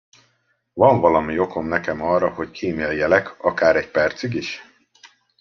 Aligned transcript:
Van 0.73 0.99
valami 0.99 1.39
okom 1.39 1.67
nekem 1.67 2.01
arra, 2.01 2.29
hogy 2.29 2.51
kíméljelek, 2.51 3.39
akár 3.43 3.75
egy 3.75 3.91
percig 3.91 4.33
is? 4.33 4.61